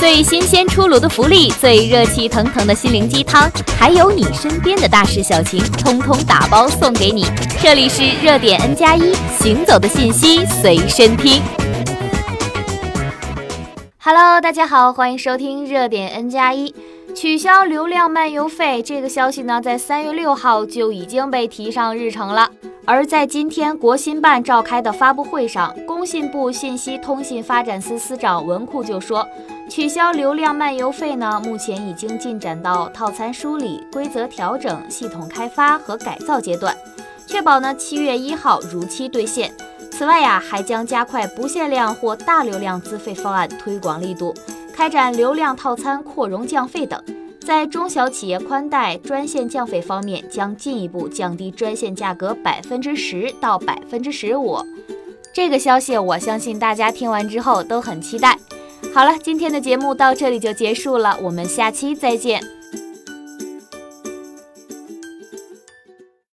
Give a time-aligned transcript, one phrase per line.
[0.00, 7.26] 最新鲜出炉的福利，最热气腾腾的心灵鸡汤，还有你身边的大事小情，通通打包送给你。
[7.62, 11.42] 这里是热点 N 加一，行走的信息随身听。
[13.98, 16.74] Hello，大家好，欢迎收听热点 N 加一。
[17.14, 22.48] 取消流量漫游费这个消息呢，在三月六号就已经被提上日程了。
[22.86, 29.26] 而在今天国新办召开的发布会上，工信部信息通信发展司司长文库就说，
[29.68, 36.74] 取消流量漫游费呢，目前已经进展到套餐梳理、规则调整、系统开发和改造阶段，
[37.26, 39.52] 确保呢七月一号如期兑现。
[39.92, 44.34] 此外呀，还将加快不限量或大流量资费方案推广力度，
[44.74, 47.00] 开展流量套餐扩容降费等。
[47.50, 54.58] 在中小企业宽带专线降费方面，将进一步降低专线价格百分之十到百分之十五。
[55.32, 58.38] 这个消息，我相信大家听完之后都很期待。
[58.94, 62.40] 好了，今天的节目到这里就结束了，我们下期再见。